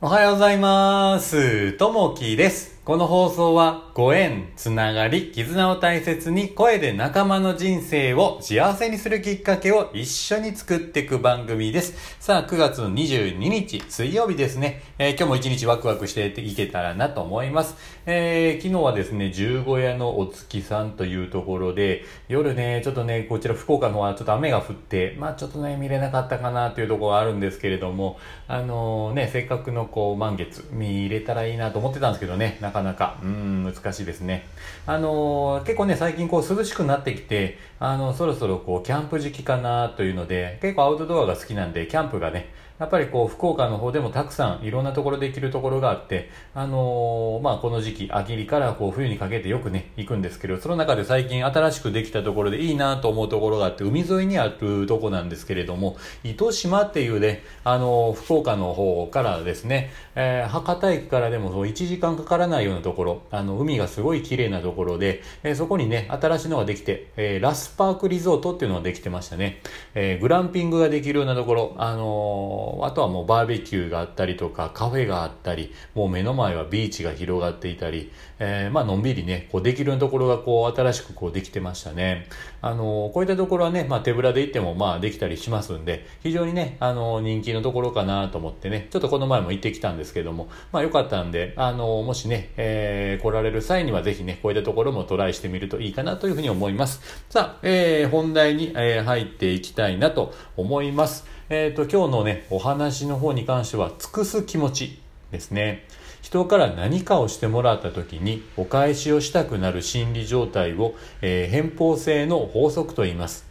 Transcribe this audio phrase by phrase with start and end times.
[0.00, 1.72] おはようございます。
[1.72, 2.77] ともきです。
[2.88, 12.16] この放送はご縁、つながり、絆を大切に声で仲間の人生を幸せにするきっかけを一緒に作っていく番組です。
[12.18, 14.80] さあ、9月の22日、水曜日ですね。
[14.98, 17.76] えー今日も一日ワクワクしていけたらなと思います。
[18.06, 34.46] えー昨日はですね、十五夜のお月さんというところで、夜ね、ちょっとね、こちら福岡の方はちょっと雨が降って、まあちょっとね、見れなかったかなというところがあるんですけれども、あのね、せっかくのこう満月見れたらいいなと思ってたんですけどね、なかなか、うん、難しいですね。
[34.86, 69.60] あの結構ね、最近こう涼しくなってきて、あの、そろそろこうキャンプ時期かなというので、結構アウトドアが好きなんで、キャンプがね、やっぱりこう福岡の方でもたくさんいろんなところで行けるところがあって、あのーまあこの時期、秋からこう冬にかけてよくね、行くんですけど、その中で最近新しくできたところでいいなと思うところがあって、海沿いにあるとこなんですけれども、糸島っていうね、あのー福岡の方からですね、えー博多駅からでもそう1時間かからないようなところ、あの、海がすごい綺麗なところで、えそこにね、新しいのができて、えラスパークリゾートっていうのができてましたね。
[69.96, 82.26] えグランピングができるようなところ、あのあとはもうバーベキューがあったりとか、カフェがあったり、もう目の前はビーチが広がっていたり、えーまあのんびりね、こうできるところがこう新しくこうできてましたね。
[82.60, 97.00] あのこういったところはね、まあ手ぶらで行ってもまあできたりしますんで、非常にね、あの人気のところかなと思ってね、ちょっとこの前も行ってきたんですけども、まあよかったんで、あのもしね、えー来られる際にはぜひね、こういったところもトライしてみるといいかなというふうに思います。
[97.28, 101.26] さあ、えー本題に、え入っていきたいなと思います。
[101.50, 105.86] えっ、と、今日のね、お話の方に関しては、尽くす気持ちですね。
[106.20, 113.46] 人から何かをしてもらった時にお返しをしたくなる心理状態を、えー偏方性の法則と言います。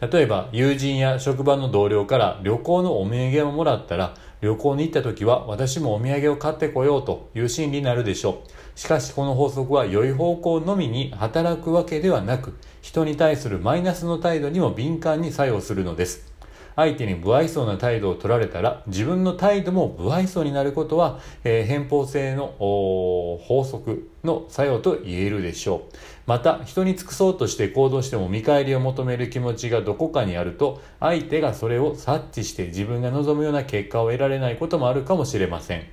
[0.00, 8.78] 例えば友人や職場の同僚から旅行のお土産をもらったら旅行に行った時は私もお土産を買ってこようという心理になるでしょう。
[8.78, 16.29] しかしこの法則は良い方向のみに働くわけではなく人に対するマイナスの態度にも敏感に作用するのです。
[16.76, 25.96] 相手に不愛想な態度を取られたら自分の態度も不愛想になることは、えー偏方性の法則の作用と言えるでしょう。
[26.26, 35.84] また人に尽くそうとして行動しても見返りを求める気持ちがどこかにあると相手がそれを察知して自分が望むような結果を得られないこともあるかもしれません。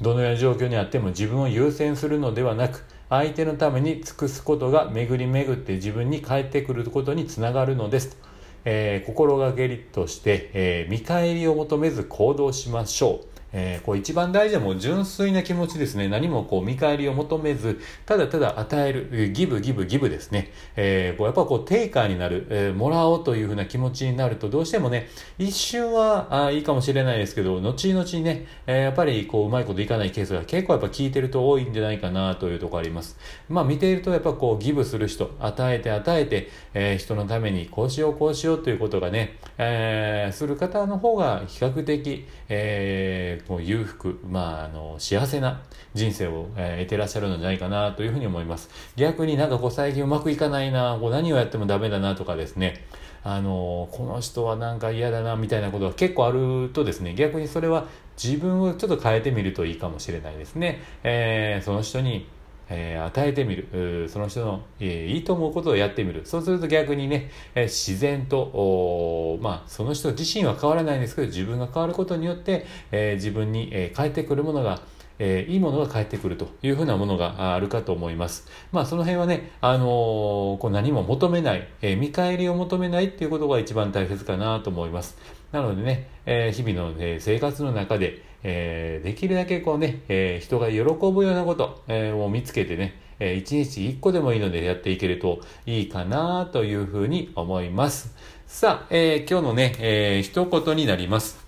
[0.00, 8.16] どのような状況にあっても自分を優先するのではなく相手のために尽くすことが巡り巡って自分に返ってくることにつながるのです。
[8.64, 13.33] えー心がけりとして、えー見返りを求めず行動しましょう。
[13.56, 16.08] えーこう一番大事なもう純粋な気持ちですね。
[16.08, 20.50] 何もこう見返りを求めず、ただただ与える、ギブギブギブですね。
[20.76, 33.16] えーこうやっぱこうテイカーになる、えーもらおうというふうな気持ちになると、どうしてもね、一瞬はあいいかもしれないですけど、後々ね、えーやっぱりこううまいこといかないケースが結構やっぱ聞いてると多いんじゃないかなというとこあります。
[33.48, 45.62] まあ見ているとやっぱこうギブする人、与えて与えて、えー人のためにこうしようこうしようということがね、えーする方の方が比較的、えーもう裕福、まああの幸せな
[45.92, 48.68] 人生を、えー得てらっしゃるのじゃないかなというふうに思います。
[48.96, 52.84] 逆になんかこう最近うまくいかないな、こう何をやってもダメだなとかですね、
[53.22, 57.86] あのこの人はなんか嫌だなみたいなことが結構あるとですね逆にそれは
[58.22, 62.28] 自分をちょっと変えてみるといいかもしれないですね、えーその人に、
[62.68, 74.80] えー与えてみるその人の、えーいいと思うことをやってみるそうすると逆にね、えー自然とまあその人自身は変わらないんですけど自分が変わることによって、え自分に、え返ってくるものが
[75.18, 78.48] えーいいものが返ってくるというふうなものがあるかと思います。
[78.72, 85.16] まあその辺はね、あのーこう何も求めない、えー見返りを求めないっていうことが一番大切かなと思います。
[85.52, 98.14] なのでね、え日々の、え生活の中で、えーできるだけこうね、えー人が喜ぶようなこと、えを見つけてね、えー一日1個でもいいのでやっていけるといいかなというふうに思います。
[98.46, 101.44] さあ、えー今日のね、えー一言になります。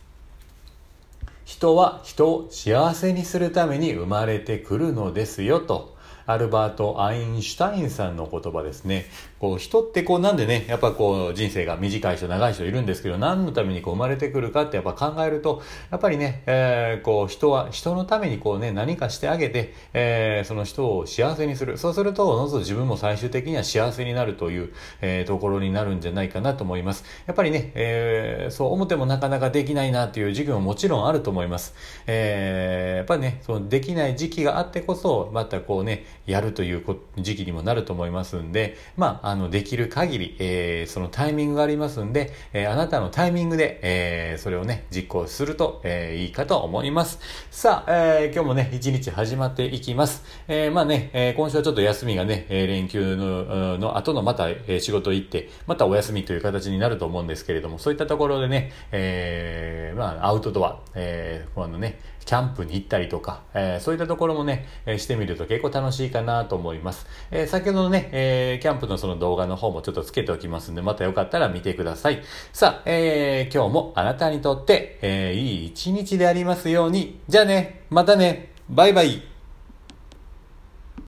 [1.45, 5.96] 人は人を幸せにするために生まれてくるのですよと。
[6.27, 9.07] アルバート・アインシュタインさんの言葉ですね。
[9.39, 21.79] こう人ってこうなんでね、やっぱこう人生が短い人、長い人いるんですけど、何のためにこう生まれてくるかってやっぱ考えると、やっぱりね、えーこう人は人のためにこうね、何かしてあげて、えーその人を幸せにする。
[21.79, 27.05] そうすると、おのず自分も最終的には幸せになるという、えーところになるんじゃないかなと思います。
[27.27, 31.75] やっぱりね、えーそう思ってもなかなかできないなという時期ももちろんあると思います。
[32.07, 36.85] えーやっぱね、そのできない時期があってこそ、またこうね、やるという
[37.19, 47.21] 時期にもなると思いますんで、まあ、あの、できる限り、えー、そのタイミングがありますんで、えー、あなたのタイミングで、えー、それをね、実行すると、え、いいかと思います。
[47.51, 50.25] さあ、え、今日もね、一日始まっていきます。
[50.49, 67.07] え、まあね、え、今週はちょっと休みがね、え、連休の、の後のまた、え、仕事行って、またお休みという形になると思うんですけれども、そういったところでね、え、まあ、アウトドア、えー、あのね、キャンプに行ったりとか、え、そういったところもね、え、してみると結構楽しいかなと思います。
[67.31, 72.23] えー、先ほどのね、えー、キャンプのその動画の方もちょっとつけておきますんで、またよかったら見てください。
[72.53, 77.21] さあ、えー、今日もあなたにとって、えー、いい一日でありますように。
[77.29, 79.36] じゃあね、またね、バイバイ。